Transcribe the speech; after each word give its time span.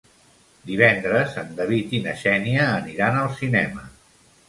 Divendres 0.69 1.37
en 1.43 1.53
David 1.61 1.95
i 1.99 2.01
na 2.09 2.17
Xènia 2.25 2.67
aniran 2.81 3.23
al 3.23 3.33
cinema. 3.41 3.91